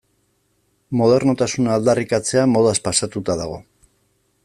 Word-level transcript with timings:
Modernotasuna 1.01 1.75
aldarrikatzea 1.79 2.49
modaz 2.57 2.75
pasatuta 2.89 3.41
dago. 3.45 3.65